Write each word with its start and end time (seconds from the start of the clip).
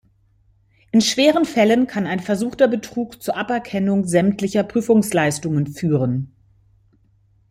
In 0.89 1.01
schweren 1.01 1.45
Fällen 1.45 1.85
kann 1.85 2.07
ein 2.07 2.19
versuchter 2.19 2.67
Betrug 2.67 3.21
zur 3.21 3.37
Aberkennung 3.37 4.07
sämtlicher 4.07 4.63
Prüfungsleistungen 4.63 5.67
führen. 5.67 6.33